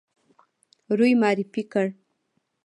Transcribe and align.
روی 0.97 1.11
معرفي 1.21 1.63
کړ. 1.71 1.87